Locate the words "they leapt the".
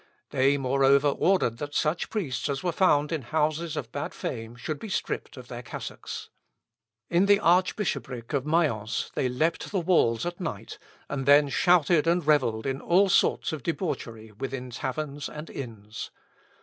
9.13-9.79